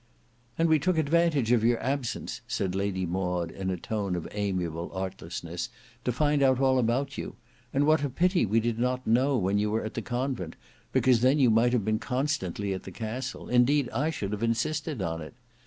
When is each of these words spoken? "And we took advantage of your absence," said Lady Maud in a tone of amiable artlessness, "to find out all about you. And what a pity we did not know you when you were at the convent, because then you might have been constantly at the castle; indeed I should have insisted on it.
"And 0.57 0.67
we 0.67 0.79
took 0.79 0.97
advantage 0.97 1.51
of 1.51 1.63
your 1.63 1.79
absence," 1.79 2.41
said 2.47 2.73
Lady 2.73 3.05
Maud 3.05 3.51
in 3.51 3.69
a 3.69 3.77
tone 3.77 4.15
of 4.15 4.27
amiable 4.31 4.91
artlessness, 4.95 5.69
"to 6.05 6.11
find 6.11 6.41
out 6.41 6.59
all 6.59 6.79
about 6.79 7.19
you. 7.19 7.35
And 7.71 7.85
what 7.85 8.03
a 8.03 8.09
pity 8.09 8.43
we 8.43 8.59
did 8.59 8.79
not 8.79 9.05
know 9.05 9.33
you 9.35 9.43
when 9.43 9.57
you 9.59 9.69
were 9.69 9.85
at 9.85 9.93
the 9.93 10.01
convent, 10.01 10.55
because 10.91 11.21
then 11.21 11.37
you 11.37 11.51
might 11.51 11.73
have 11.73 11.85
been 11.85 11.99
constantly 11.99 12.73
at 12.73 12.81
the 12.81 12.91
castle; 12.91 13.47
indeed 13.47 13.91
I 13.91 14.09
should 14.09 14.31
have 14.31 14.41
insisted 14.41 15.03
on 15.03 15.21
it. 15.21 15.35